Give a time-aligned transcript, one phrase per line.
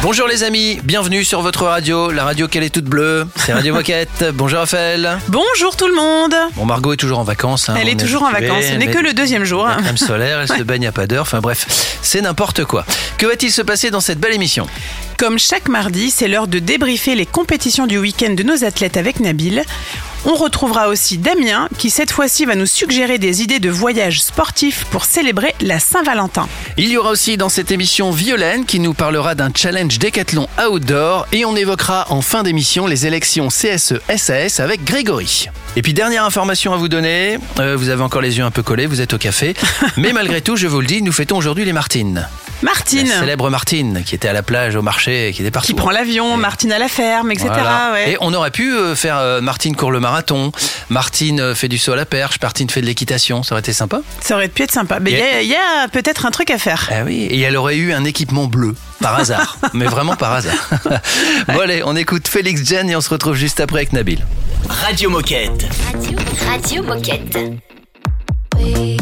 [0.00, 3.74] Bonjour les amis, bienvenue sur votre radio, la radio qu'elle est toute bleue, c'est Radio
[3.74, 4.26] Moquette.
[4.34, 5.18] Bonjour Raphaël.
[5.26, 6.34] Bonjour tout le monde.
[6.54, 7.68] Bon Margot est toujours en vacances.
[7.68, 9.66] hein, Elle est toujours en vacances, ce n'est que le deuxième jour.
[9.66, 11.66] la crème solaire, elle se baigne à pas d'heure, enfin bref,
[12.00, 12.86] c'est n'importe quoi.
[13.18, 14.68] Que va-t-il se passer dans cette belle émission?
[15.16, 19.18] Comme chaque mardi, c'est l'heure de débriefer les compétitions du week-end de nos athlètes avec
[19.18, 19.64] Nabil.
[20.24, 24.84] On retrouvera aussi Damien qui cette fois-ci va nous suggérer des idées de voyages sportifs
[24.90, 26.48] pour célébrer la Saint-Valentin.
[26.76, 31.26] Il y aura aussi dans cette émission Violaine qui nous parlera d'un challenge décathlon outdoor
[31.32, 35.48] et on évoquera en fin d'émission les élections E CSE-SAS avec Grégory.
[35.76, 38.62] Et puis dernière information à vous donner, euh, vous avez encore les yeux un peu
[38.62, 39.54] collés, vous êtes au café,
[39.96, 42.26] mais malgré tout, je vous le dis, nous fêtons aujourd'hui les Martines.
[42.62, 45.66] Martine La célèbre Martine qui était à la plage, au marché, qui était partout.
[45.66, 47.48] qui prend l'avion, Martine à la ferme, etc.
[47.52, 47.92] Voilà.
[47.92, 48.12] ouais.
[48.12, 50.52] Et on aurait pu euh, faire euh, Martine court le marathon,
[50.88, 53.72] Martine euh, fait du saut à la perche, Martine fait de l'équitation, ça aurait été
[53.72, 54.00] sympa.
[54.20, 55.00] Ça aurait pu être sympa.
[55.00, 56.88] Mais il y a, peut-être un truc à faire.
[56.90, 60.68] Ah oui, et elle aurait eu un équipement bleu, par hasard, mais vraiment par hasard.
[61.48, 64.24] bon allez, on écoute Félix Jen et on se retrouve juste après avec Nabil.
[64.68, 65.66] Radio Moquette.
[65.92, 67.38] Radio, Radio Moquette.
[68.58, 68.97] Waking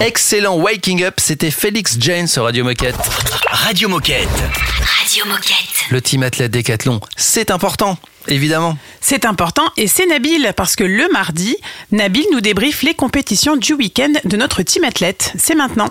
[0.00, 2.96] Excellent Waking Up, c'était Félix Jane sur Radio Moquette.
[3.50, 4.28] Radio Moquette.
[4.98, 5.90] Radio Moquette.
[5.90, 8.78] Le team athlète décathlon, c'est important, évidemment.
[9.02, 11.54] C'est important et c'est Nabil parce que le mardi,
[11.92, 15.34] Nabil nous débriefe les compétitions du week-end de notre team athlète.
[15.36, 15.88] C'est maintenant.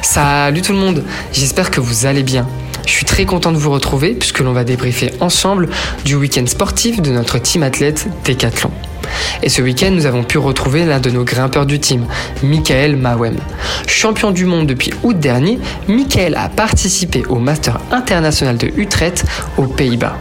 [0.00, 1.02] Salut tout le monde,
[1.32, 2.46] j'espère que vous allez bien.
[2.86, 5.68] Je suis très content de vous retrouver puisque l'on va débriefer ensemble
[6.04, 8.70] du week-end sportif de notre team athlète Décathlon.
[9.42, 12.06] Et ce week-end, nous avons pu retrouver l'un de nos grimpeurs du team,
[12.42, 13.36] Michael Mawem.
[13.86, 15.58] Champion du monde depuis août dernier,
[15.88, 19.24] Michael a participé au Master international de Utrecht
[19.56, 20.16] aux Pays-Bas.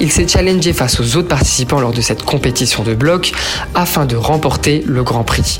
[0.00, 3.32] Il s'est challengé face aux autres participants lors de cette compétition de bloc
[3.74, 5.58] afin de remporter le Grand Prix.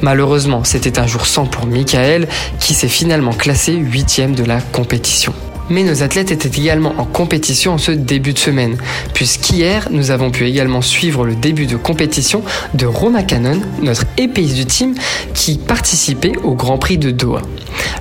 [0.00, 2.28] Malheureusement, c'était un jour sans pour Michael
[2.58, 5.32] qui s'est finalement classé 8 de la compétition.
[5.70, 8.76] Mais nos athlètes étaient également en compétition en ce début de semaine,
[9.14, 12.42] puisqu'hier, nous avons pu également suivre le début de compétition
[12.74, 14.94] de Roma Cannon, notre épéiste du team,
[15.34, 17.42] qui participait au Grand Prix de Doha.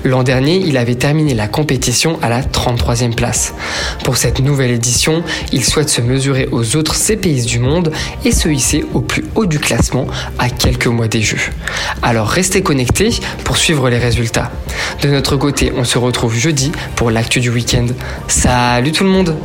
[0.03, 3.53] L'an dernier, il avait terminé la compétition à la 33e place.
[4.03, 7.91] Pour cette nouvelle édition, il souhaite se mesurer aux autres CPI du monde
[8.25, 10.07] et se hisser au plus haut du classement
[10.39, 11.37] à quelques mois des Jeux.
[12.01, 13.11] Alors restez connectés
[13.43, 14.51] pour suivre les résultats.
[15.03, 17.87] De notre côté, on se retrouve jeudi pour l'actu du week-end.
[18.27, 19.35] Salut tout le monde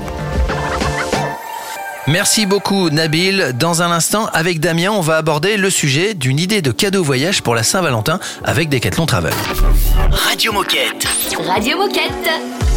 [2.07, 3.53] Merci beaucoup Nabil.
[3.59, 7.43] Dans un instant, avec Damien, on va aborder le sujet d'une idée de cadeau voyage
[7.43, 9.35] pour la Saint-Valentin avec Decathlon Travel.
[10.13, 11.07] Radio Moquette.
[11.49, 12.76] Radio Moquette.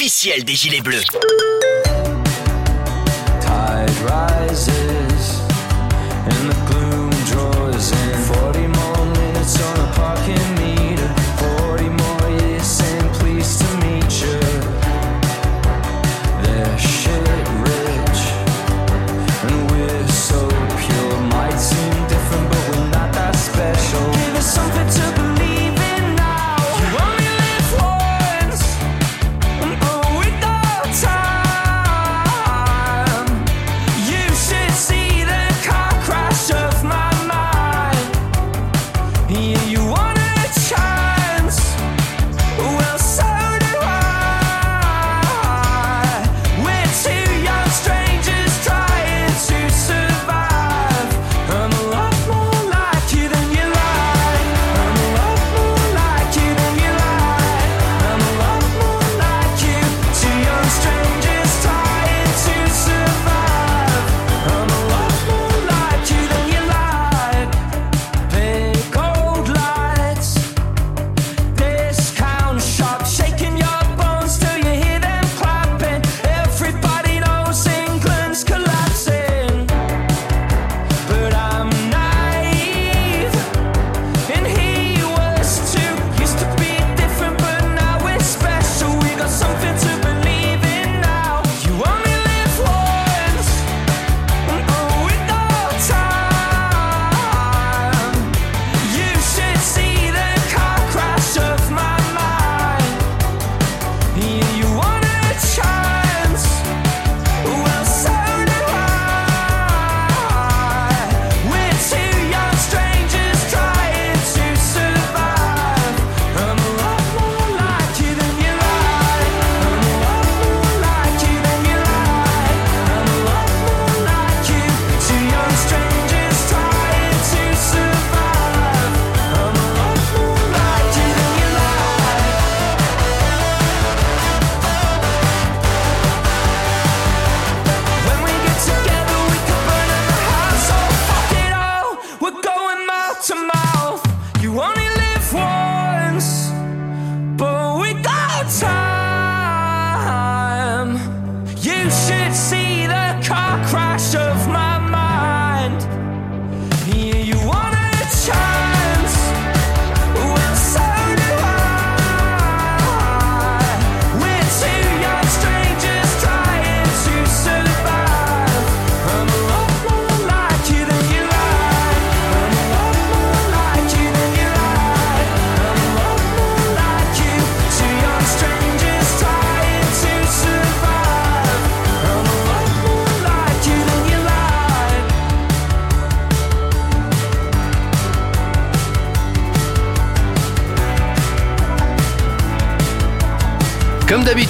[0.00, 1.29] Radio officielle des Gilets Bleus.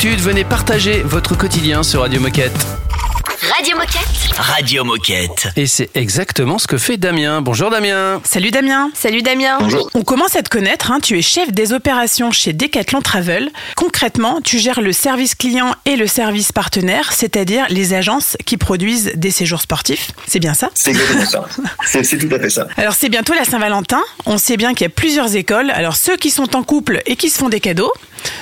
[0.02, 2.66] D'habitude, venez partager votre quotidien sur Radio Moquette.
[3.54, 4.34] Radio Moquette.
[4.38, 5.48] Radio Moquette.
[5.56, 7.42] Et c'est exactement ce que fait Damien.
[7.42, 8.22] Bonjour Damien.
[8.24, 8.90] Salut Damien.
[8.94, 9.58] Salut Damien.
[9.92, 11.00] On commence à te connaître, hein.
[11.02, 13.50] tu es chef des opérations chez Decathlon Travel.
[13.76, 19.12] Concrètement, tu gères le service client et le service partenaire, c'est-à-dire les agences qui produisent
[19.16, 20.12] des séjours sportifs.
[20.26, 21.44] C'est bien ça C'est exactement ça.
[21.86, 22.66] C'est c'est tout à fait ça.
[22.78, 24.00] Alors c'est bientôt la Saint-Valentin.
[24.24, 25.70] On sait bien qu'il y a plusieurs écoles.
[25.70, 27.92] Alors ceux qui sont en couple et qui se font des cadeaux,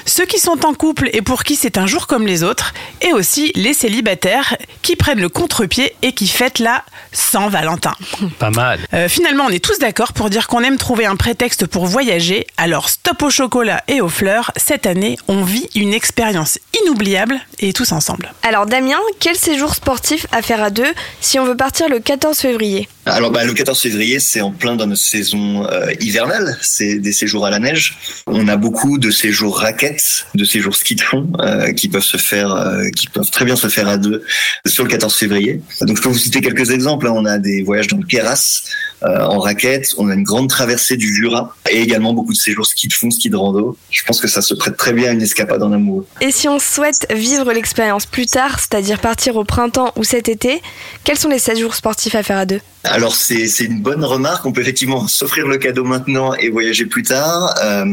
[0.06, 3.12] ceux qui sont en couple et pour qui c'est un jour comme les autres, et
[3.12, 7.94] aussi les célibataires qui prennent le contre-pied et qui fêtent la Saint-Valentin.
[8.38, 8.80] Pas mal.
[8.94, 12.47] Euh, finalement, on est tous d'accord pour dire qu'on aime trouver un prétexte pour voyager.
[12.56, 14.52] Alors stop au chocolat et aux fleurs.
[14.56, 18.32] Cette année, on vit une expérience inoubliable et tous ensemble.
[18.42, 22.38] Alors Damien, quel séjour sportif à faire à deux si on veut partir le 14
[22.38, 22.88] février?
[23.09, 26.59] Alors bah, le 14 février, c'est en plein dans notre saison euh, hivernale.
[26.61, 27.97] C'est des séjours à la neige.
[28.27, 32.19] On a beaucoup de séjours raquettes, de séjours ski de fond euh, qui peuvent se
[32.19, 34.25] faire, euh, qui peuvent très bien se faire à deux
[34.67, 35.62] sur le 14 février.
[35.81, 37.07] Donc je peux vous citer quelques exemples.
[37.07, 37.12] hein.
[37.15, 38.62] On a des voyages dans le Keras
[39.03, 39.95] en raquette.
[39.97, 43.11] On a une grande traversée du Jura et également beaucoup de séjours ski de fond,
[43.11, 43.77] ski de rando.
[43.91, 46.07] Je pense que ça se prête très bien à une escapade en amoureux.
[46.21, 50.61] Et si on souhaite vivre l'expérience plus tard, c'est-à-dire partir au printemps ou cet été,
[51.05, 52.61] quels sont les séjours sportifs à faire à deux?
[52.90, 54.47] Alors c'est une bonne remarque.
[54.47, 57.54] On peut effectivement s'offrir le cadeau maintenant et voyager plus tard.
[57.62, 57.85] Euh,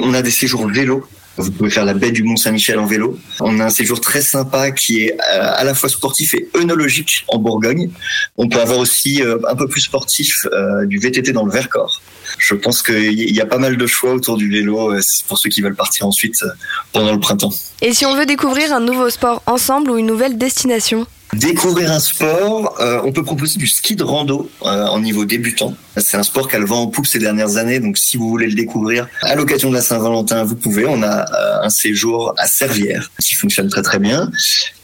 [0.00, 1.06] on a des séjours vélo.
[1.36, 3.16] Vous pouvez faire la baie du Mont Saint-Michel en vélo.
[3.38, 7.24] On a un séjour très sympa qui est euh, à la fois sportif et œnologique
[7.28, 7.90] en Bourgogne.
[8.36, 10.46] On peut avoir aussi euh, un peu plus sportif
[10.86, 12.02] du VTT dans le Vercors.
[12.38, 14.92] Je pense qu'il y a pas mal de choix autour du vélo
[15.28, 16.44] pour ceux qui veulent partir ensuite
[16.92, 17.52] pendant le printemps.
[17.82, 21.06] Et si on veut découvrir un nouveau sport ensemble ou une nouvelle destination?
[21.34, 25.74] Découvrir un sport, euh, on peut proposer du ski de rando euh, en niveau débutant.
[25.98, 28.28] C'est un sport qui a le vent en poupe ces dernières années, donc si vous
[28.30, 30.86] voulez le découvrir à l'occasion de la Saint-Valentin, vous pouvez.
[30.86, 34.30] On a euh, un séjour à Servières qui fonctionne très très bien.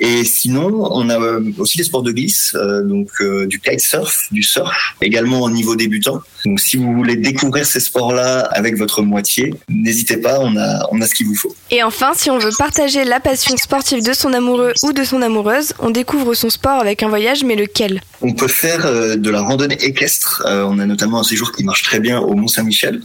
[0.01, 4.29] Et sinon, on a euh, aussi des sports de glisse, euh, donc euh, du kitesurf,
[4.31, 6.21] du surf, également en niveau débutant.
[6.45, 11.01] Donc si vous voulez découvrir ces sports-là avec votre moitié, n'hésitez pas, on a on
[11.01, 11.55] a ce qu'il vous faut.
[11.71, 15.23] Et enfin, si on veut partager la passion sportive de son amoureux ou de son
[15.23, 18.03] amoureuse, on découvre son sport avec un voyage, mais lequel?
[18.21, 20.43] On peut faire euh, de la randonnée équestre.
[20.47, 23.01] Euh, on a notamment un séjour qui marche très bien au Mont Saint-Michel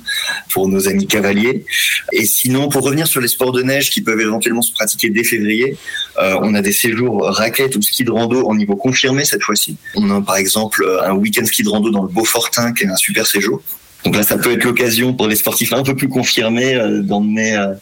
[0.52, 1.66] pour nos amis cavaliers.
[2.12, 5.24] Et sinon, pour revenir sur les sports de neige qui peuvent éventuellement se pratiquer dès
[5.24, 5.78] février,
[6.20, 9.78] euh, on a des séjours raquettes ou ski de rando en niveau confirmé cette fois-ci.
[9.96, 12.98] On a par exemple un week-end ski de rando dans le Beaufortin qui est un
[12.98, 13.62] super séjour.
[14.06, 17.56] Donc là, ça peut être l'occasion pour les sportifs un peu plus confirmés euh, d'emmener
[17.58, 17.74] euh,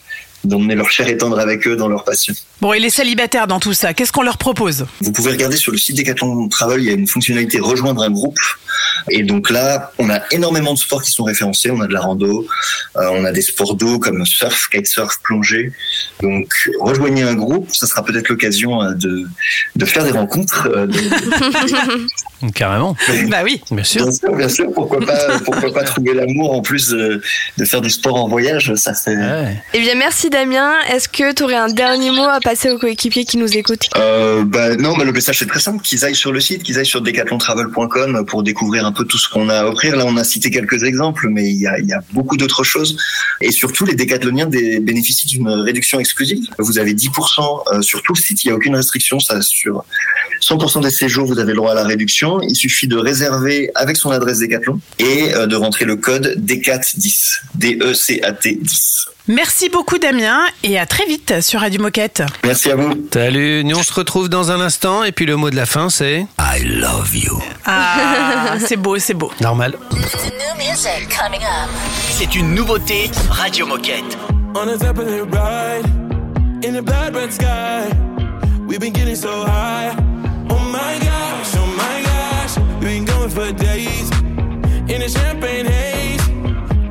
[0.44, 2.34] d'emmener leur chair et tendre avec eux dans leur passion.
[2.62, 4.86] Bon, et les célibataires dans tout ça, qu'est-ce qu'on leur propose?
[5.02, 8.12] Vous pouvez regarder sur le site Decathlon Travel, il y a une fonctionnalité rejoindre un
[8.12, 8.38] groupe.
[9.10, 11.72] Et donc là, on a énormément de sports qui sont référencés.
[11.72, 12.48] On a de la rando,
[12.98, 15.72] euh, on a des sports d'eau comme surf, kitesurf, plongée.
[16.22, 19.24] Donc rejoignez un groupe, ça sera peut-être l'occasion euh, de,
[19.76, 20.70] de faire des rencontres.
[20.72, 22.08] euh, de-
[22.54, 22.96] Carrément.
[23.30, 23.62] Bah oui.
[23.72, 24.04] Bien sûr.
[24.04, 27.22] Bien sûr, bien sûr, pourquoi pas, pourquoi pas trouver l'amour en plus de,
[27.58, 28.94] de faire du sport en voyage, ça.
[29.08, 29.58] Ouais.
[29.74, 30.74] Eh bien, merci Damien.
[30.92, 33.90] Est-ce que tu aurais un dernier mot à passer aux coéquipiers qui nous écoutent?
[33.98, 36.78] Euh, bah, non, bah, le message c'est très simple, qu'ils aillent sur le site, qu'ils
[36.78, 39.96] aillent sur decathlontravel.com pour découvrir un peu tout ce qu'on a à offrir.
[39.96, 42.64] Là, on a cité quelques exemples, mais il y a, il y a beaucoup d'autres
[42.64, 42.98] choses.
[43.42, 46.46] Et surtout, les décathloniens des- bénéficient d'une réduction exclusive.
[46.60, 49.84] Vous avez 10% euh, sur tout le site, il n'y a aucune restriction, ça sur
[50.42, 52.27] 100% des séjours, vous avez le droit à la réduction.
[52.42, 57.40] Il suffit de réserver avec son adresse Decathlon et euh, de rentrer le code DECAT10,
[57.56, 59.06] D-E-C-A-T 10.
[59.30, 62.24] Merci beaucoup Damien et à très vite sur Radio Moquette.
[62.46, 62.94] Merci à vous.
[63.14, 65.90] Salut, nous on se retrouve dans un instant et puis le mot de la fin
[65.90, 67.38] c'est I love you.
[67.66, 69.30] Ah, c'est beau, c'est beau.
[69.42, 69.76] normal.
[72.10, 74.18] C'est une nouveauté Radio Moquette.
[74.56, 75.86] On the top of the ride,
[76.66, 77.90] in the blood red sky.
[78.68, 79.94] We've been getting so high.
[83.38, 84.10] For days.
[84.94, 86.26] In a champagne haze.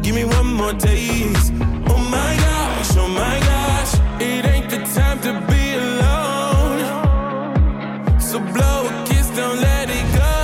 [0.02, 1.52] Give me one more taste.
[1.92, 3.92] Oh my gosh, oh my gosh.
[4.28, 6.78] It ain't the time to be alone.
[8.28, 10.36] So blow a kiss, don't let it go.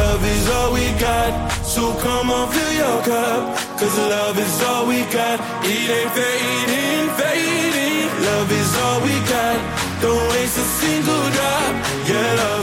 [0.00, 1.30] Love is all we got.
[1.74, 3.40] So come on, fill your cup.
[3.78, 5.38] Cause love is all we got.
[5.64, 8.08] It ain't fading, fading.
[8.28, 9.58] Love is all we got.
[10.02, 11.72] Don't waste a single drop.
[12.08, 12.59] Yeah, love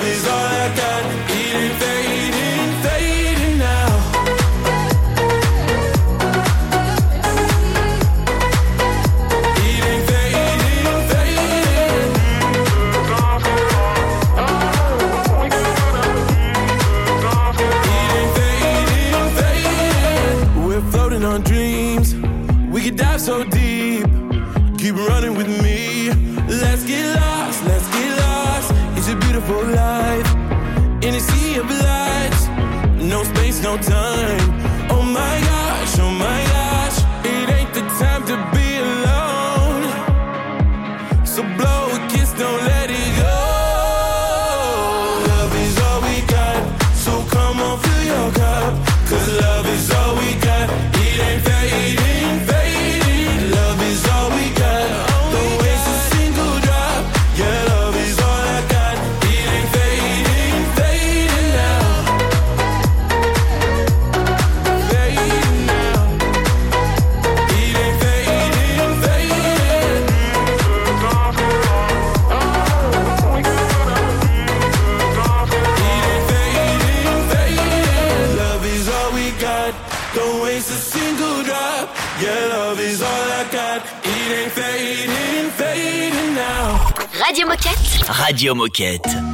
[88.38, 89.27] Radio Moquette.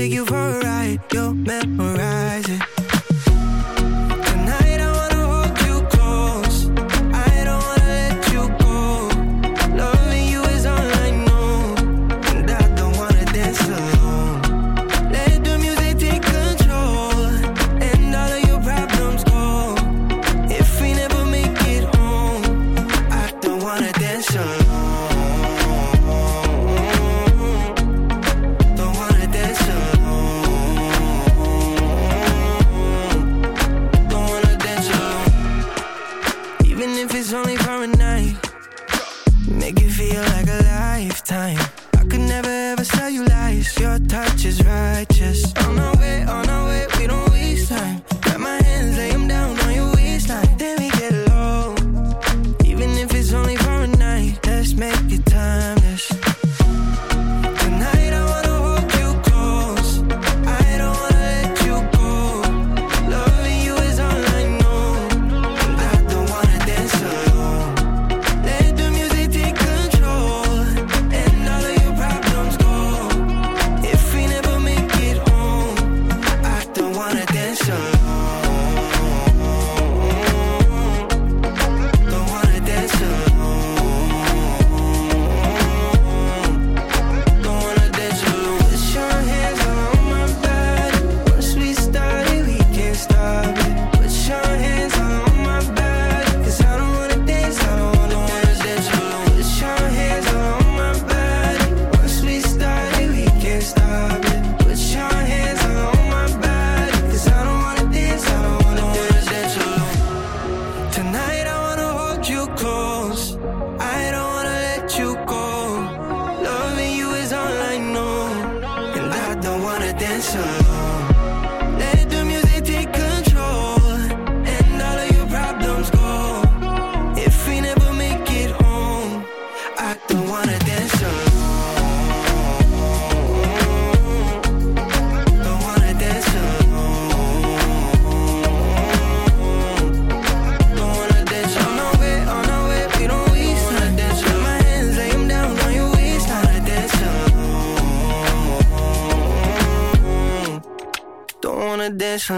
[0.00, 1.00] take you for a ride.
[1.12, 2.79] You're memorizing.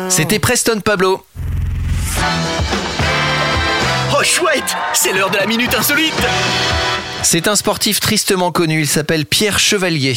[0.09, 1.25] C'était Preston Pablo.
[4.15, 6.15] Oh chouette, c'est l'heure de la minute insolite.
[7.23, 10.17] C'est un sportif tristement connu, il s'appelle Pierre Chevalier.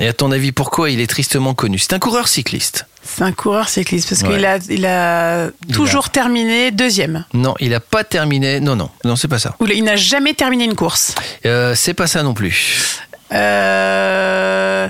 [0.00, 1.78] Et à ton avis, pourquoi il est tristement connu?
[1.78, 2.86] C'est un coureur cycliste.
[3.04, 7.24] C'est un coureur cycliste parce qu'il a, il a toujours terminé deuxième.
[7.34, 8.58] Non, il n'a pas terminé.
[8.58, 9.54] Non, non, non, c'est pas ça.
[9.60, 11.14] Ou il n'a jamais terminé une course.
[11.44, 12.98] Euh, c'est pas ça non plus.
[13.32, 14.88] Euh,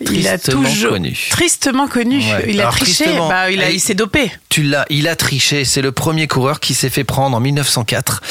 [0.00, 0.98] il a toujours
[1.30, 2.22] tristement connu.
[2.46, 3.06] Il a triché.
[3.16, 4.30] Bah, il, il s'est dopé.
[4.48, 4.84] Tu l'as.
[4.90, 5.64] Il a triché.
[5.64, 8.22] C'est le premier coureur qui s'est fait prendre en 1904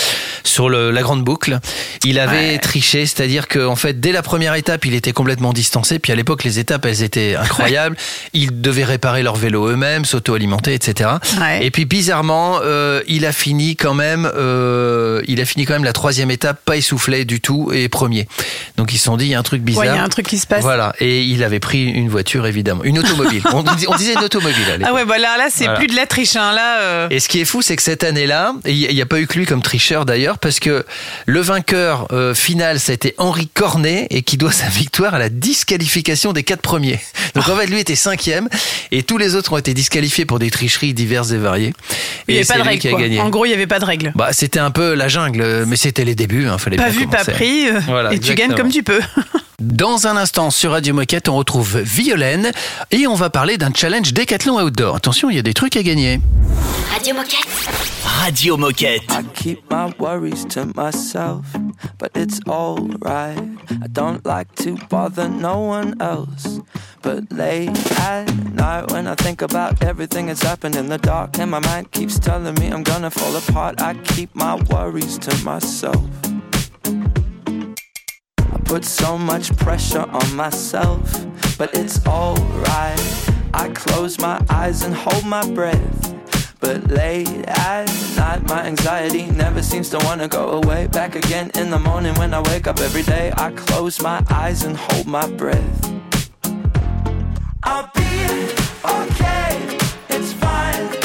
[0.43, 1.59] sur la grande boucle.
[2.03, 5.99] Il avait triché, c'est-à-dire que fait, dès la première étape, il était complètement distancé.
[5.99, 7.97] Puis à l'époque, les étapes, elles étaient incroyables.
[8.33, 11.09] Ils devaient réparer leur vélo eux-mêmes, s'auto-alimenter, etc.
[11.61, 14.29] Et puis bizarrement, euh, il a fini quand même.
[14.35, 18.27] Euh, il a fini quand même la troisième étape, pas essoufflé du tout et premier.
[18.77, 19.83] Donc ils se sont dit il y a un truc bizarre.
[19.83, 20.61] Ouais, il y a un truc qui se passe.
[20.61, 20.93] Voilà.
[20.99, 23.41] Et il avait pris une voiture, évidemment, une automobile.
[23.53, 24.63] on, dis- on disait une automobile.
[24.83, 24.87] À.
[24.89, 25.79] Ah ouais, bah là, là c'est Voilà.
[25.79, 26.35] plus de la triche.
[26.35, 26.53] Hein.
[26.53, 29.19] Là, euh, Et ce qui est fou, c'est que cette année-là, il n'y a pas
[29.19, 30.85] eu que lui comme tricheur d'ailleurs, parce que
[31.25, 35.19] le vainqueur euh, final, ça a été Henri Cornet, et qui doit sa victoire à
[35.19, 36.99] la disqualification des quatre premiers.
[37.33, 38.47] Donc en fait, lui était cinquième,
[38.91, 41.73] et tous les autres ont été disqualifiés pour des tricheries diverses et variées.
[42.27, 42.81] il n'y avait pas de règles.
[42.81, 43.01] qui a quoi.
[43.01, 43.19] gagné.
[43.19, 44.11] En gros, il n'y avait pas de règles.
[44.15, 47.23] Bah, c'était un peu la jungle, mais c'était les débuts, hein, fallait pas vu, pas
[47.25, 47.67] pris.
[47.69, 48.99] euh, Voilà, et tu gagnes comme tu peux.
[49.59, 52.51] Dans un instant, sur Radio Moquette, on retrouve Violaine,
[52.91, 54.95] et on va parler d'un challenge Décathlon Outdoor.
[54.97, 56.19] Attention, il y a des trucs à gagner.
[56.91, 57.47] Radio Moquette.
[58.03, 59.03] Radio Moquette.
[59.09, 61.45] I keep my worries to myself,
[61.97, 63.39] but it's alright.
[63.69, 66.59] I don't like to bother no one else.
[67.01, 71.51] But late at night, when I think about everything that's happened in the dark, and
[71.51, 76.03] my mind keeps telling me I'm gonna fall apart, I keep my worries to myself.
[78.55, 81.25] I put so much pressure on myself,
[81.57, 83.29] but it's alright.
[83.53, 86.15] I close my eyes and hold my breath.
[86.61, 90.87] But late at night, my anxiety never seems to wanna go away.
[90.87, 94.63] Back again in the morning when I wake up every day, I close my eyes
[94.63, 95.91] and hold my breath.
[97.61, 98.53] I'll be
[98.85, 101.04] okay, it's fine,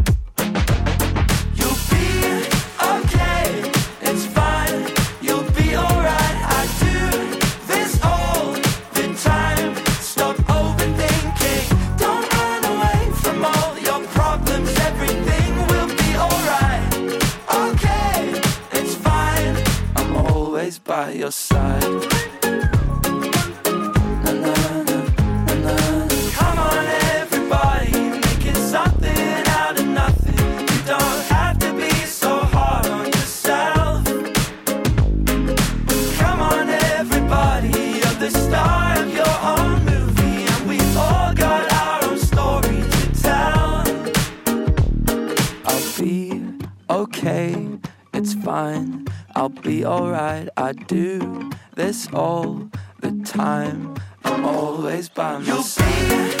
[51.91, 52.69] This all
[53.01, 53.93] the time.
[54.23, 56.40] I'm always by my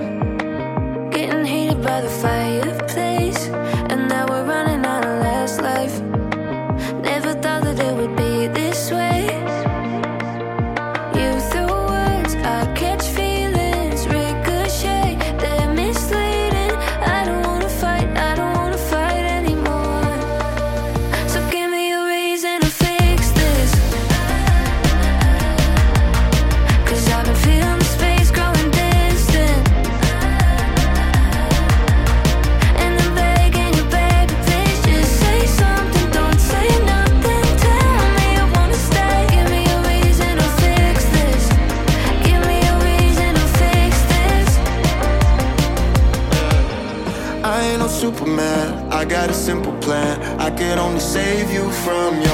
[51.01, 52.30] Save you from yourself.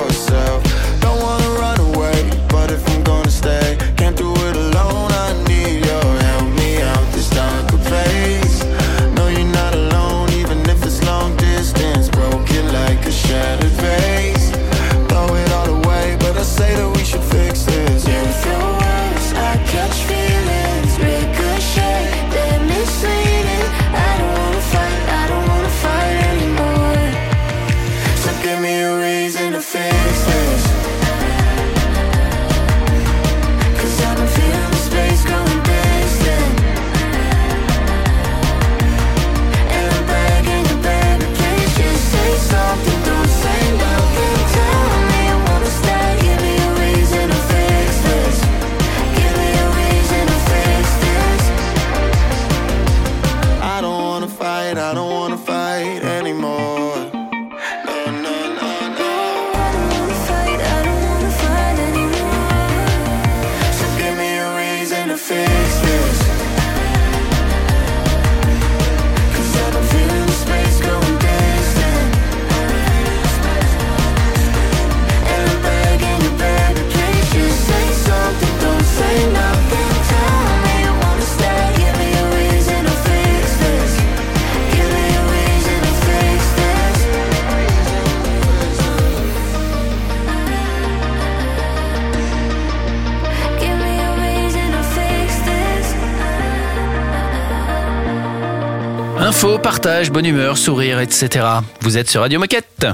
[99.38, 101.46] Info, partage, bonne humeur, sourire, etc.
[101.82, 102.88] Vous êtes sur Radio Moquette.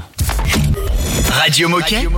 [1.32, 2.10] Radio Moquette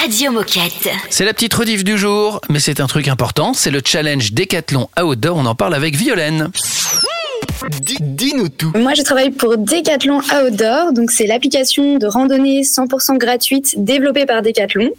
[0.00, 0.88] Radio Moquette.
[1.10, 4.88] C'est la petite rediff du jour, mais c'est un truc important, c'est le challenge Décathlon
[4.98, 6.50] Outdoor, on en parle avec Violaine.
[8.00, 8.48] Dis-nous.
[8.74, 14.42] Moi, je travaille pour Decathlon Outdoor, donc c'est l'application de randonnée 100% gratuite développée par
[14.42, 14.90] Decathlon.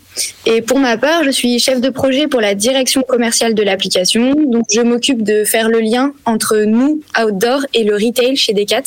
[0.46, 4.34] Et pour ma part, je suis chef de projet pour la direction commerciale de l'application,
[4.36, 8.84] donc je m'occupe de faire le lien entre nous, Outdoor, et le retail chez Decat.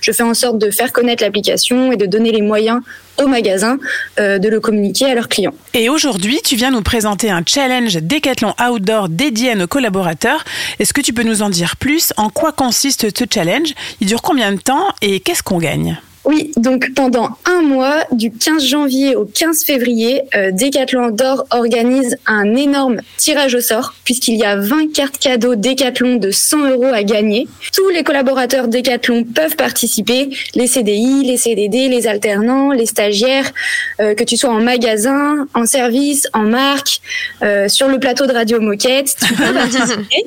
[0.00, 2.80] Je fais en sorte de faire connaître l'application et de donner les moyens
[3.18, 3.78] aux magasins
[4.18, 5.54] euh, de le communiquer à leurs clients.
[5.74, 10.44] Et aujourd'hui, tu viens nous présenter un challenge Décathlon Outdoor dédié à nos collaborateurs.
[10.78, 12.12] Est-ce que tu peux nous en dire plus?
[12.16, 13.74] En quoi consiste ce challenge?
[14.00, 15.98] Il dure combien de temps et qu'est-ce qu'on gagne?
[16.26, 22.16] Oui, donc pendant un mois, du 15 janvier au 15 février, euh, Decathlon Outdoor organise
[22.26, 26.92] un énorme tirage au sort, puisqu'il y a 20 cartes cadeaux Decathlon de 100 euros
[26.92, 27.46] à gagner.
[27.72, 33.52] Tous les collaborateurs Decathlon peuvent participer, les CDI, les CDD, les alternants, les stagiaires,
[34.00, 37.00] euh, que tu sois en magasin, en service, en marque,
[37.42, 40.26] euh, sur le plateau de Radio Moquette, tu peux participer.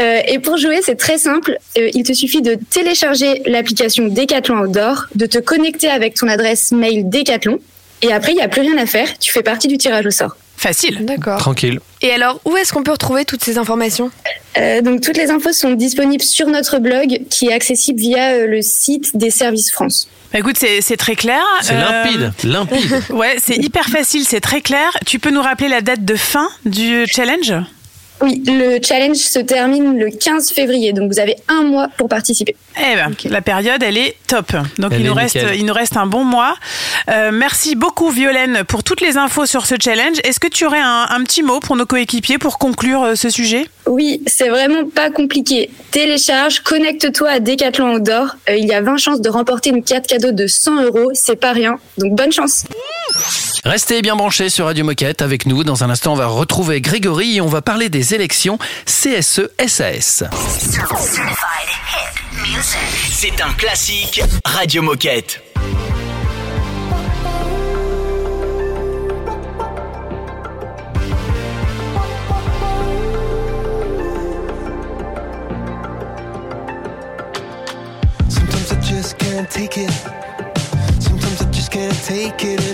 [0.00, 1.56] Euh, et pour jouer, c'est très simple.
[1.78, 6.72] Euh, il te suffit de télécharger l'application Decathlon Outdoor, de te connecter avec ton adresse
[6.72, 7.58] mail Decathlon,
[8.02, 9.18] et après, il n'y a plus rien à faire.
[9.18, 10.36] Tu fais partie du tirage au sort.
[10.56, 11.04] Facile.
[11.06, 11.38] D'accord.
[11.38, 11.80] Tranquille.
[12.02, 14.10] Et alors, où est-ce qu'on peut retrouver toutes ces informations?
[14.58, 18.46] Euh, donc, toutes les infos sont disponibles sur notre blog, qui est accessible via euh,
[18.46, 20.06] le site des services France.
[20.32, 21.42] Bah, écoute, c'est très clair.
[21.62, 23.02] C'est Euh, limpide, limpide.
[23.10, 24.90] Ouais, c'est hyper facile, c'est très clair.
[25.06, 27.54] Tu peux nous rappeler la date de fin du challenge?
[28.22, 32.54] Oui, le challenge se termine le 15 février, donc vous avez un mois pour participer.
[32.78, 34.52] Eh ben, la période, elle est top.
[34.78, 35.56] Donc Elle il nous est reste, nickel.
[35.58, 36.54] il nous reste un bon mois.
[37.08, 40.18] Euh, merci beaucoup Violaine pour toutes les infos sur ce challenge.
[40.24, 43.30] Est-ce que tu aurais un, un petit mot pour nos coéquipiers pour conclure euh, ce
[43.30, 43.66] sujet?
[43.86, 45.70] Oui, c'est vraiment pas compliqué.
[45.90, 48.36] Télécharge, connecte-toi à Decathlon Outdoor.
[48.48, 51.36] Euh, il y a 20 chances de remporter une carte cadeau de 100 euros, c'est
[51.40, 51.76] pas rien.
[51.98, 52.64] Donc bonne chance.
[53.64, 55.64] Restez bien branchés sur Radio Moquette avec nous.
[55.64, 60.24] Dans un instant, on va retrouver Grégory et on va parler des élections E CSE-SAS.
[63.10, 65.42] C'est un classique Radio Moquette.
[78.28, 79.90] Sometimes I just can't take it.
[81.00, 82.69] Sometimes I just can't take it,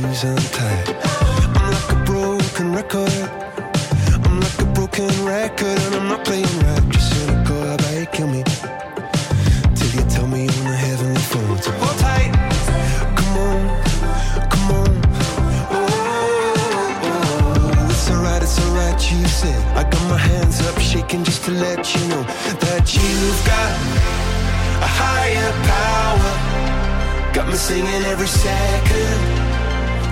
[0.00, 0.88] shoes untied.
[1.56, 3.12] I'm like a broken record.
[4.24, 6.88] I'm like a broken record, and I'm not playing right.
[6.88, 8.42] Just cynical, how about you kill me?
[9.74, 11.58] Till you tell me on the heavenly phone.
[11.62, 12.32] So hold tight.
[13.18, 13.60] Come on,
[14.52, 14.90] come on.
[15.76, 19.62] Oh, it's alright, it's alright, you said.
[19.76, 22.22] I got my hands up, shaking just to let you know
[22.64, 23.72] that you've got
[24.86, 26.32] a higher power.
[27.32, 29.20] Got me singing every second,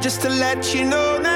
[0.00, 1.35] just to let you know now.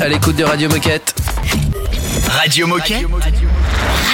[0.00, 1.14] À l'écoute de Radio Moquette.
[2.28, 3.06] Radio Moquette.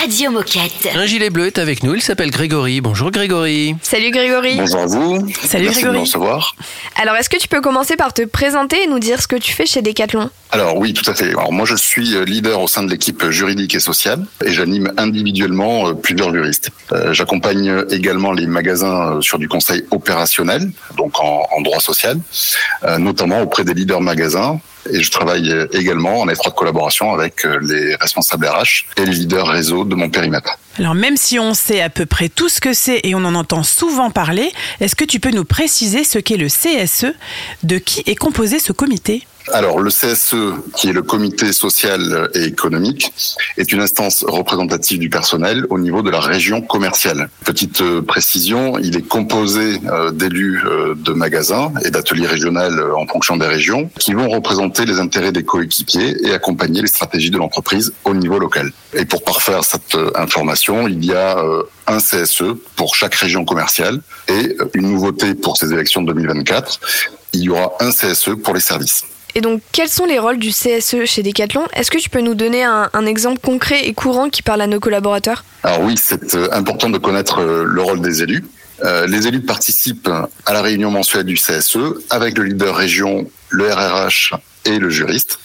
[0.00, 0.88] Radio Moquette.
[0.94, 2.80] Un gilet bleu est avec nous, il s'appelle Grégory.
[2.80, 3.76] Bonjour Grégory.
[3.82, 4.56] Salut Grégory.
[4.56, 5.28] Bonjour à vous.
[5.42, 5.96] Salut Merci de Grégory.
[5.96, 6.54] me recevoir.
[7.00, 9.52] Alors, est-ce que tu peux commencer par te présenter et nous dire ce que tu
[9.52, 10.30] fais chez Decathlon?
[10.52, 11.28] Alors oui, tout à fait.
[11.30, 14.92] Alors moi, je suis euh, leader au sein de l'équipe juridique et sociale et j'anime
[14.96, 16.70] individuellement euh, plusieurs juristes.
[16.92, 22.18] Euh, J'accompagne également les magasins sur du conseil opérationnel, donc en, droit social,
[22.98, 24.58] notamment auprès des leaders magasins.
[24.88, 29.12] Et je travaille euh, également en étroite collaboration avec euh, les responsables RH et les
[29.12, 30.58] leaders réseau de mon périmètre.
[30.78, 33.34] Alors même si on sait à peu près tout ce que c'est et on en
[33.34, 34.50] entend souvent parler,
[34.80, 37.12] est-ce que tu peux nous préciser ce qu'est le CSE
[37.62, 39.26] De qui est composé ce comité?
[39.52, 40.36] Alors, le CSE,
[40.76, 43.12] qui est le comité social et économique,
[43.56, 47.30] est une instance représentative du personnel au niveau de la région commerciale.
[47.44, 52.50] Petite euh, précision, il est composé euh, d'élus euh, de magasins et d'ateliers régionaux
[52.96, 57.30] en fonction des régions qui vont représenter les intérêts des coéquipiers et accompagner les stratégies
[57.30, 58.72] de l'entreprise au niveau local.
[58.94, 61.36] Et pour parfaire cette information, il y a
[61.86, 66.80] un CSE pour chaque région commerciale et une nouveauté pour ces élections de 2024,
[67.34, 69.04] il y aura un CSE pour les services.
[69.34, 71.66] Et donc, quels sont les rôles du CSE chez Decathlon?
[71.74, 74.80] Est-ce que tu peux nous donner un, exemple concret et courant qui parle à nos
[74.80, 75.44] collaborateurs?
[75.62, 78.44] Alors oui, c'est euh, important de connaître euh, le rôle des élus.
[78.84, 80.10] Euh, les élus participent
[80.46, 81.78] à la réunion mensuelle du CSE
[82.08, 85.38] avec le leader région, le RRH et le juriste.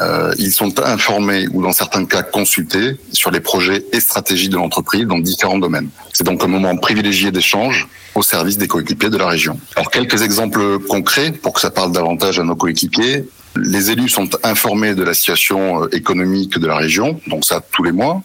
[0.00, 4.56] Euh, ils sont informés ou dans certains cas consultés sur les projets et stratégies de
[4.56, 5.88] l'entreprise dans différents domaines.
[6.12, 9.58] C'est donc un moment privilégié d'échange au service des coéquipiers de la région.
[9.76, 13.24] Alors quelques exemples concrets pour que ça parle davantage à nos coéquipiers.
[13.56, 17.84] Les élus sont informés de la situation euh, économique de la région, donc ça tous
[17.84, 18.20] les mois.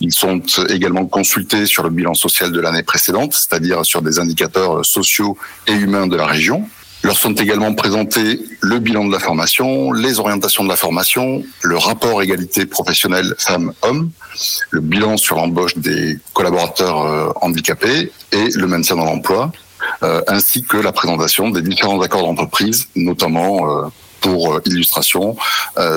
[0.00, 4.84] Ils sont également consultés sur le bilan social de l'année précédente, c'est-à-dire sur des indicateurs
[4.84, 6.68] sociaux et humains de la région.
[7.04, 11.76] Leur sont également présentés le bilan de la formation, les orientations de la formation, le
[11.76, 14.10] rapport égalité professionnelle femmes-hommes,
[14.70, 19.52] le bilan sur l'embauche des collaborateurs euh, handicapés et le maintien dans l'emploi.
[20.02, 23.86] euh, ainsi que la présentation des différents accords d'entreprise, notamment euh,
[24.20, 25.36] pour illustration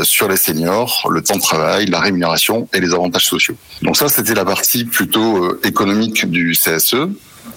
[0.04, 3.56] sur les seniors, le temps de travail, la rémunération et les avantages sociaux.
[3.82, 7.10] Donc ça, c'était la partie plutôt économique du CSE.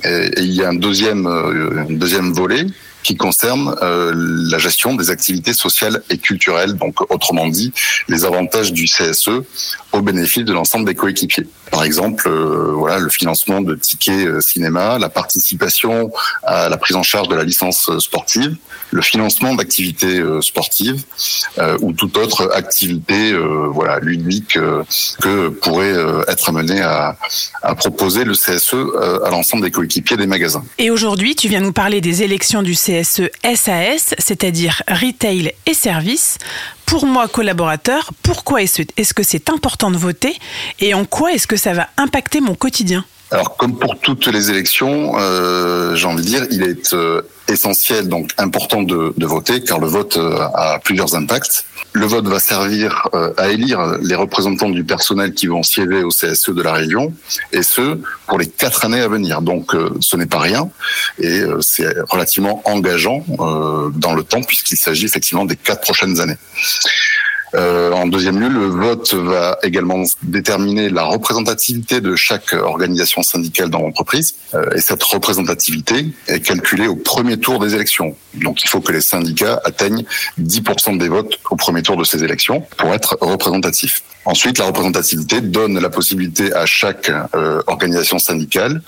[0.04, 2.64] Et, il y a un deuxième, un deuxième volet
[3.04, 7.72] qui concerne euh, la gestion des activités sociales et culturelles, donc autrement dit
[8.08, 9.42] les avantages du CSE
[9.92, 11.46] au bénéfice de l'ensemble des coéquipiers.
[11.70, 16.10] Par exemple, euh, voilà le financement de tickets euh, cinéma, la participation
[16.42, 18.56] à la prise en charge de la licence sportive,
[18.90, 21.02] le financement d'activités sportives
[21.80, 23.34] ou toute autre activité
[23.70, 24.56] voilà ludique
[25.20, 25.94] que pourrait
[26.28, 27.16] être amené à,
[27.62, 28.74] à proposer le CSE
[29.24, 30.64] à l'ensemble des coéquipiers des magasins.
[30.78, 36.38] Et aujourd'hui, tu viens nous parler des élections du CSE SAS, c'est-à-dire Retail et Services.
[36.86, 40.34] Pour moi, collaborateur, pourquoi est-ce que c'est important de voter
[40.80, 43.04] et en quoi est-ce que ça va impacter mon quotidien?
[43.30, 48.08] Alors, comme pour toutes les élections, euh, j'ai envie de dire, il est euh, essentiel,
[48.08, 51.64] donc important de, de voter, car le vote euh, a plusieurs impacts.
[51.96, 56.08] Le vote va servir euh, à élire les représentants du personnel qui vont siéger au
[56.08, 57.14] CSE de la région,
[57.52, 59.42] et ce, pour les quatre années à venir.
[59.42, 60.68] Donc, euh, ce n'est pas rien,
[61.20, 63.24] et euh, c'est relativement engageant
[63.94, 66.36] dans le temps, puisqu'il s'agit effectivement des quatre prochaines années.
[67.54, 73.70] Euh, en deuxième lieu, le vote va également déterminer la représentativité de chaque organisation syndicale
[73.70, 74.34] dans l'entreprise.
[74.54, 78.16] Euh, et cette représentativité est calculée au premier tour des élections.
[78.34, 80.04] Donc il faut que les syndicats atteignent
[80.40, 84.02] 10% des votes au premier tour de ces élections pour être représentatifs.
[84.24, 88.80] Ensuite, la représentativité donne la possibilité à chaque euh, organisation syndicale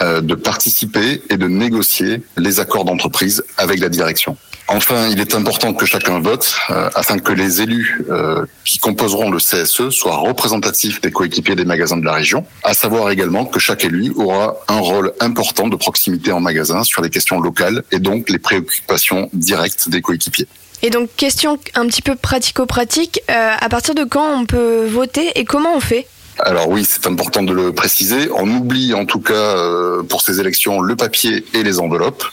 [0.00, 4.36] de participer et de négocier les accords d'entreprise avec la direction.
[4.72, 9.28] Enfin, il est important que chacun vote euh, afin que les élus euh, qui composeront
[9.28, 13.58] le CSE soient représentatifs des coéquipiers des magasins de la région, à savoir également que
[13.58, 17.98] chaque élu aura un rôle important de proximité en magasin sur les questions locales et
[17.98, 20.46] donc les préoccupations directes des coéquipiers.
[20.82, 25.32] Et donc, question un petit peu pratico-pratique, euh, à partir de quand on peut voter
[25.34, 26.06] et comment on fait?
[26.44, 28.30] Alors oui, c'est important de le préciser.
[28.34, 32.24] On oublie en tout cas euh, pour ces élections le papier et les enveloppes,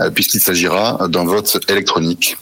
[0.00, 2.36] euh, puisqu'il s'agira d'un vote électronique.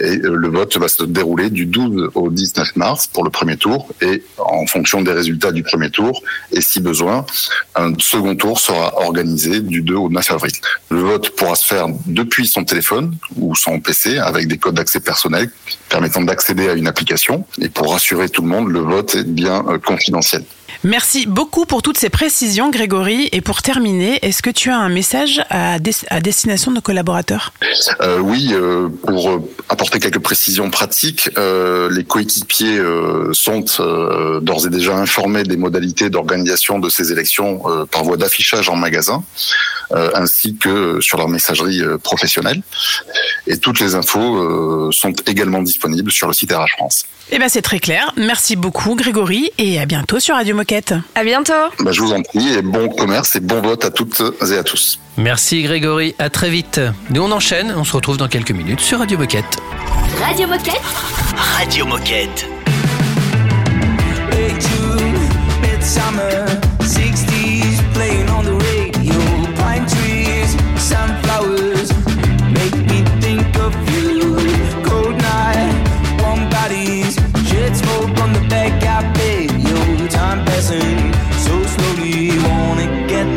[0.00, 3.56] Et euh, le vote va se dérouler du 12 au 19 mars pour le premier
[3.56, 7.26] tour et en fonction des résultats du premier tour et si besoin,
[7.74, 10.52] un second tour sera organisé du 2 au 9 avril.
[10.90, 15.00] Le vote pourra se faire depuis son téléphone ou son PC avec des codes d'accès
[15.00, 15.50] personnels
[15.88, 19.64] permettant d'accéder à une application et pour rassurer tout le monde, le vote est bien
[19.68, 20.44] euh, confidentiel.
[20.84, 23.30] Merci beaucoup pour toutes ces précisions, Grégory.
[23.32, 26.82] Et pour terminer, est-ce que tu as un message à, des- à destination de nos
[26.82, 27.54] collaborateurs?
[28.02, 29.38] Euh, oui, euh, pour euh,
[29.70, 35.56] apporter quelques précisions pratiques, euh, les coéquipiers euh, sont euh, d'ores et déjà informés des
[35.56, 39.22] modalités d'organisation de ces élections par voie d'affichage en magasin,
[40.14, 42.62] ainsi que sur leur messagerie professionnelle.
[43.46, 47.04] Et toutes les infos sont également disponibles sur le site RH France.
[47.30, 48.12] Eh bien, c'est très clair.
[48.16, 50.94] Merci beaucoup, Grégory, et à bientôt sur Radio Moquette.
[51.14, 51.52] À bientôt.
[51.80, 54.62] Bah, je vous en prie, et bon commerce et bon vote à toutes et à
[54.62, 54.98] tous.
[55.16, 56.80] Merci Grégory, à très vite.
[57.10, 59.58] Nous on enchaîne, on se retrouve dans quelques minutes sur Radio Moquette.
[60.20, 60.80] Radio Moquette.
[61.56, 62.48] Radio Moquette.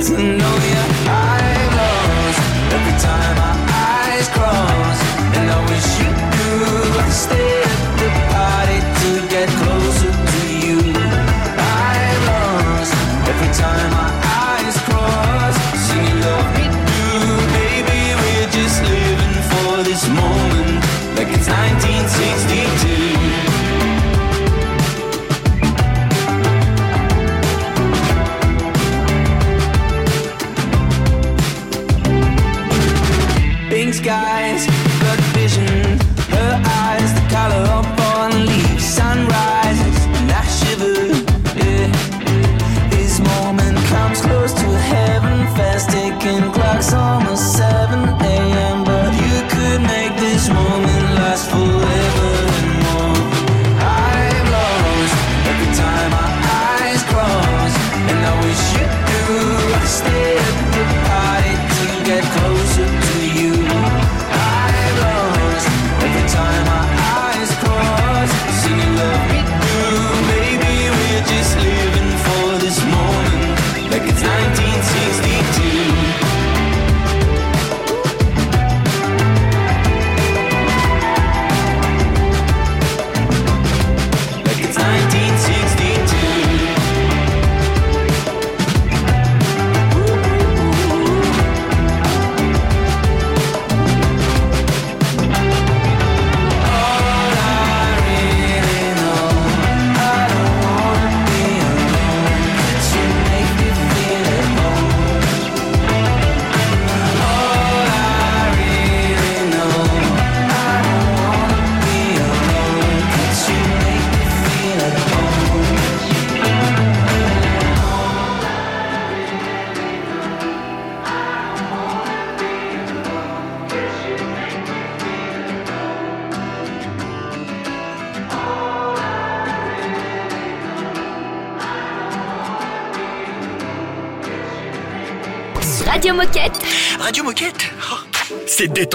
[0.01, 1.09] To know you.
[1.09, 1.36] I'm
[46.89, 47.26] song.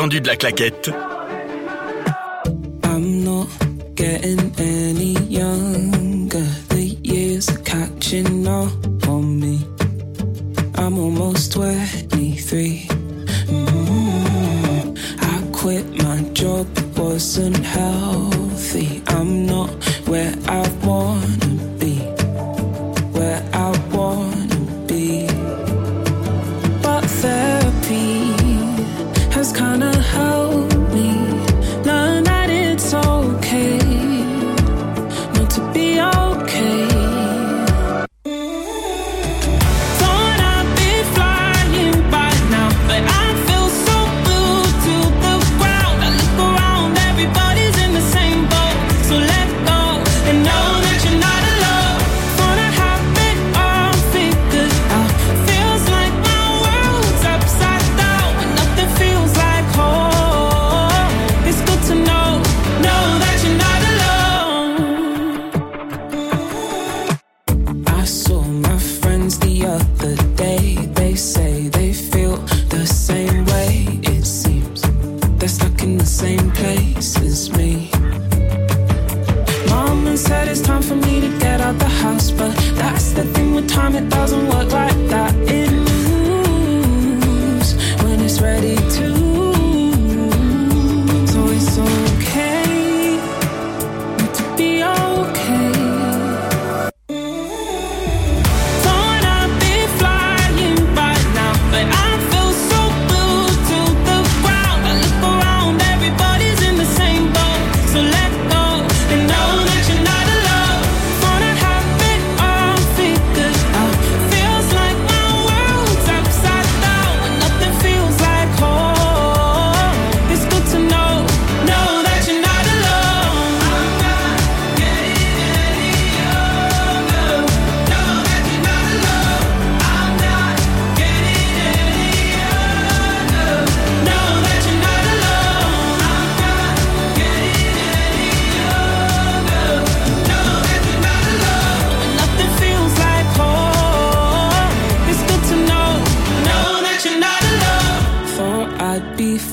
[0.09, 0.90] De la claquette.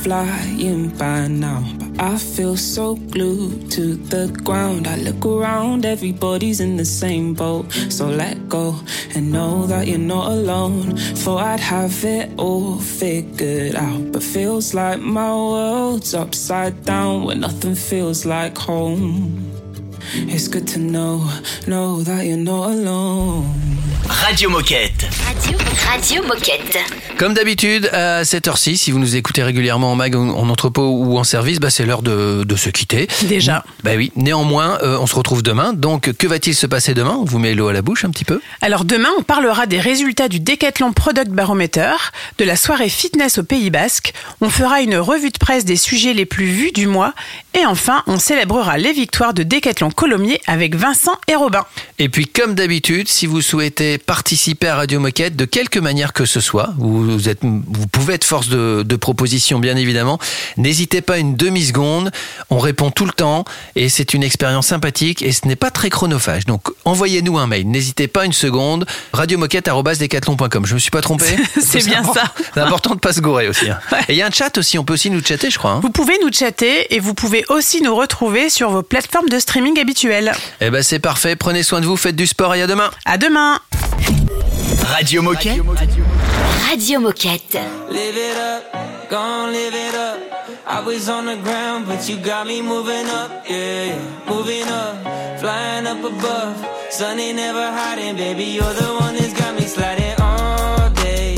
[0.04, 4.88] Flying by now, but I feel so glued to the ground.
[4.88, 7.72] I look around, everybody's in the same boat.
[7.90, 8.76] So let go
[9.16, 10.96] and know that you're not alone.
[11.22, 17.42] Thought I'd have it all figured out, but feels like my world's upside down when
[17.42, 19.52] nothing feels like home.
[20.14, 21.30] It's good to know,
[21.68, 23.46] know that you're not alone.
[24.10, 25.08] Radio Moquette.
[25.26, 25.58] Radio,
[25.88, 26.78] Radio Moquette.
[27.18, 30.90] Comme d'habitude, à cette heure-ci, si vous nous écoutez régulièrement en mag, en en entrepôt
[30.90, 33.08] ou en service, bah, c'est l'heure de, de se quitter.
[33.24, 33.64] Déjà.
[33.84, 34.12] Bah oui.
[34.16, 35.74] Néanmoins, euh, on se retrouve demain.
[35.74, 37.18] Donc, que va-t-il se passer demain?
[37.20, 38.42] On vous met l'eau à la bouche un petit peu.
[38.62, 41.94] Alors demain, on parlera des résultats du Decathlon Product Barometer,
[42.40, 44.14] de la soirée fitness au Pays Basque.
[44.42, 47.14] On fera une revue de presse des sujets les plus vus du mois.
[47.56, 51.66] Et enfin, on célébrera les victoires de Decathlon Colomiers avec Vincent et Robin.
[51.98, 56.26] Et puis, comme d'habitude, si vous souhaitez participer à Radio Moquette de quelque manière que
[56.26, 60.20] ce soit, vous, êtes, vous pouvez être force de, de proposition, bien évidemment.
[60.58, 62.12] N'hésitez pas une demi-seconde.
[62.52, 63.46] On répond tout le temps
[63.76, 66.46] et c'est une expérience sympathique et ce n'est pas très chronophage.
[66.46, 67.68] Donc, envoyez-nous un mail.
[67.68, 68.86] N'hésitez pas une seconde.
[69.14, 70.66] Radiomoquette.com.
[70.66, 71.26] Je me suis pas trompé.
[71.60, 72.34] C'est bien important- ça.
[72.54, 73.70] C'est important de pas se gourer aussi.
[73.70, 73.80] hein.
[74.08, 74.78] Et il y a un chat aussi.
[74.78, 75.72] On peut aussi nous chatter, je crois.
[75.72, 75.80] hein.
[75.82, 79.80] Vous pouvez nous chatter et vous pouvez aussi nous retrouver sur vos plateformes de streaming
[79.80, 80.34] habituelles.
[80.62, 81.36] Eh ben, c'est parfait.
[81.36, 81.98] Prenez soin de vous.
[81.98, 82.92] Faites du sport et à demain.
[83.06, 83.60] À demain.
[84.84, 85.62] Radio Moquette.
[86.70, 87.58] Radio Moquette.
[87.92, 88.64] Live it up,
[89.10, 90.20] gon' live it up.
[90.68, 94.30] I was on the ground, but you got me moving up, yeah, yeah.
[94.30, 96.64] moving up, flying up above.
[96.92, 98.44] Sun ain't never hiding, baby.
[98.44, 101.36] You're the one that's got me sliding all day,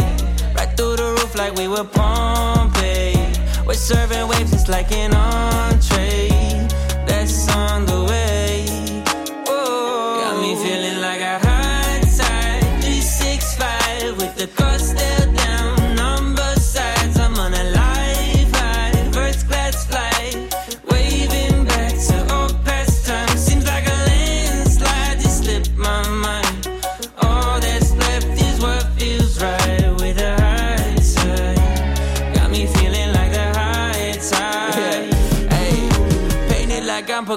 [0.56, 2.81] right through the roof like we were Pompeii.
[3.92, 6.31] Serving waves, it's like an entree.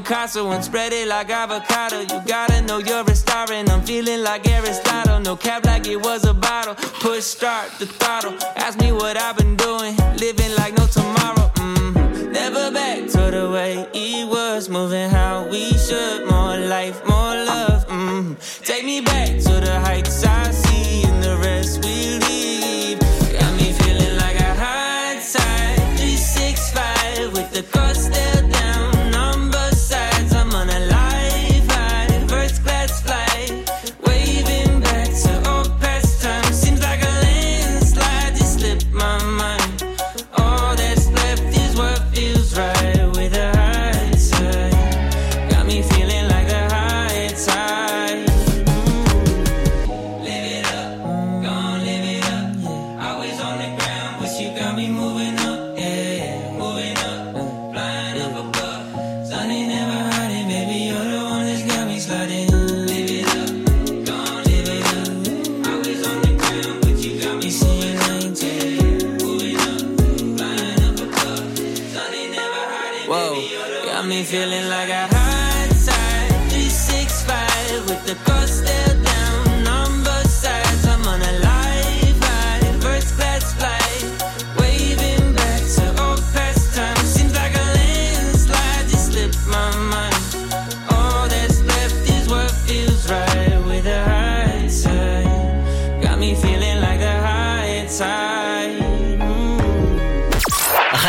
[0.05, 2.01] Picasso and spread it like avocado.
[2.01, 5.19] You gotta know you're a star, and I'm feeling like Aristotle.
[5.19, 6.75] No cap like it was a bottle.
[6.75, 8.35] Push start the throttle.
[8.55, 9.97] Ask me what I've been doing.
[10.19, 11.49] Living like no tomorrow.
[11.55, 12.33] Mm-hmm.
[12.33, 14.69] Never back to the way it was.
[14.69, 16.29] Moving how we should.
[16.29, 17.89] More life, more love.
[17.89, 18.35] Mm-hmm.
[18.63, 20.64] Take me back to the heights I.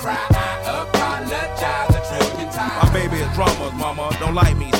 [0.00, 0.16] Cry.
[0.30, 2.82] I apologize a trillion times.
[2.82, 4.10] My baby is drama, mama.
[4.18, 4.79] Don't like me.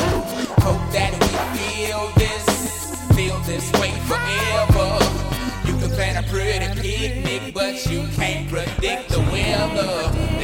[0.91, 1.27] that we
[1.57, 2.45] feel this,
[3.15, 4.89] feel this way forever.
[5.65, 10.40] You can plan a pretty picnic, but you can't predict the weather.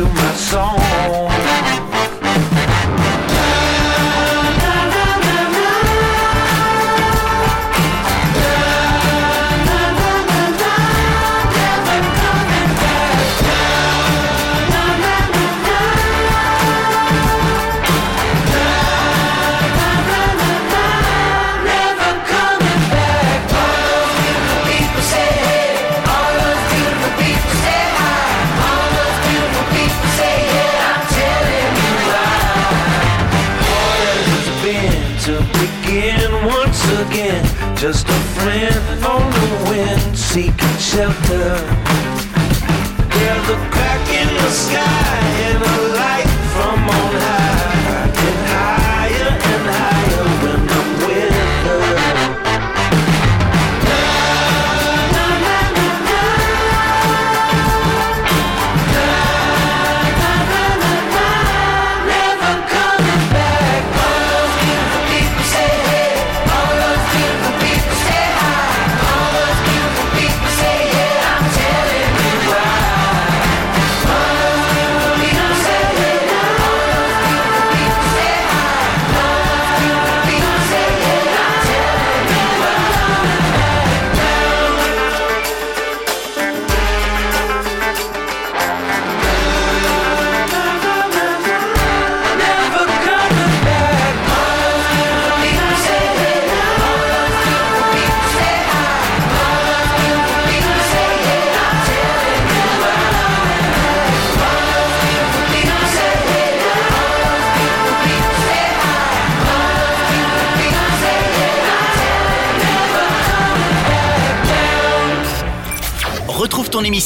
[0.00, 0.29] You